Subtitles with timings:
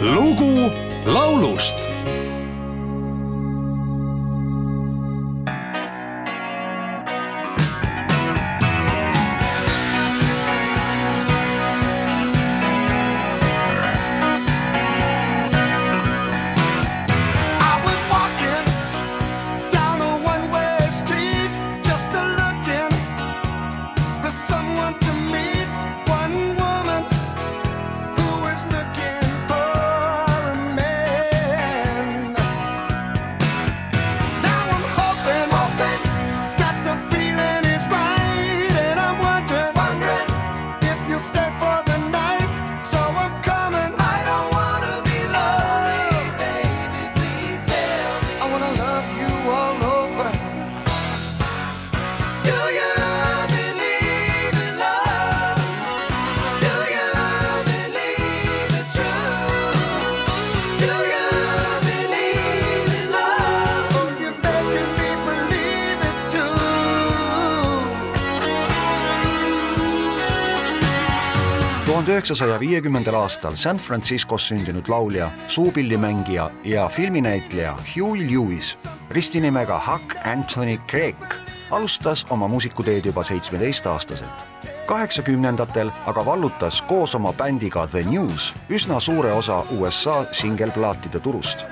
[0.00, 0.70] lugu
[1.06, 1.78] laulust
[72.08, 78.78] tuhande üheksasaja viiekümnendal aastal San Franciscos sündinud laulja, suupillimängija ja filminäitleja Huey Lewis
[79.10, 81.34] ristinimega Huck Anthony Craig
[81.70, 84.46] alustas oma muusikuteed juba seitsmeteistaastaselt.
[84.86, 91.66] kaheksakümnendatel aga vallutas koos oma bändiga The News üsna suure osa USA singelplaatide turust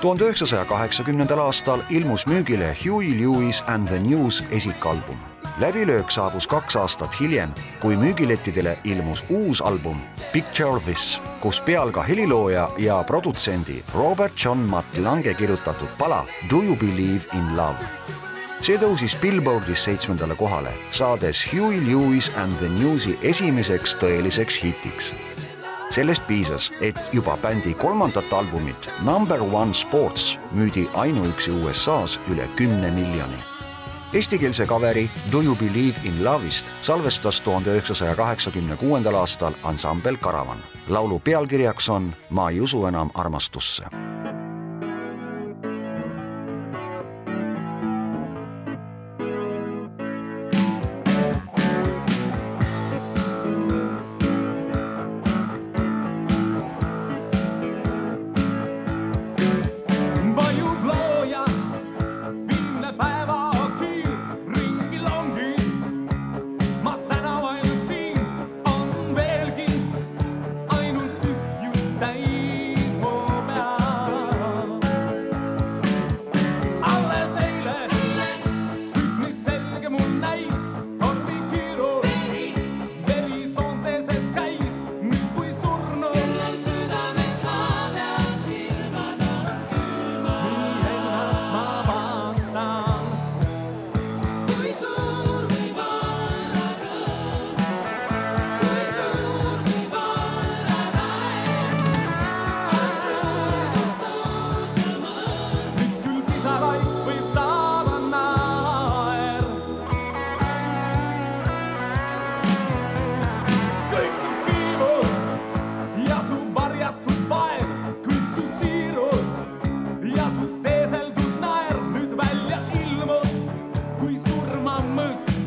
[0.00, 5.33] tuhande üheksasaja kaheksakümnendal aastal ilmus müügile Huey Lewis and the News esikalbum.
[5.58, 9.96] Läbilöök saabus kaks aastat hiljem, kui müügilettidele ilmus uus album
[10.32, 16.62] Picture This, kus peal ka helilooja ja produtsendi Robert John Matt Lange kirjutatud pala Do
[16.62, 17.92] you believe in love
[18.64, 25.12] see tõusis Billboardis seitsmendale kohale, saades Huey Lewis and the Newsi esimeseks tõeliseks hitiks
[25.94, 32.90] sellest piisas, et juba bändi kolmandat albumit Number One Sports müüdi ainuüksi USA-s üle kümne
[32.90, 33.53] miljoni.
[34.14, 40.58] Eestikeelse kaveri Do you believe in love'ist salvestas tuhande üheksasaja kaheksakümne kuuendal aastal ansambel Karavan.
[40.88, 43.84] laulu pealkirjaks on Ma ei usu enam armastusse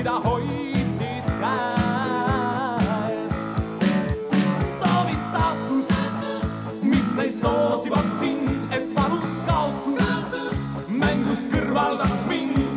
[0.00, 3.34] mida hoidsid käes.
[4.80, 5.88] soovis sattus,
[6.82, 12.69] mis neist soosivad sind, et valus kaotus mängust kõrvaldaks mind.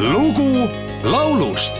[0.00, 0.68] Lugu
[1.04, 1.76] laulust